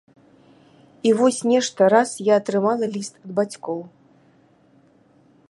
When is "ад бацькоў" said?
3.23-3.79